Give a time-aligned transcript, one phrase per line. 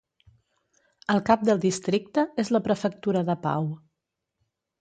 [1.15, 3.73] El cap del districte és la prefectura de Pau.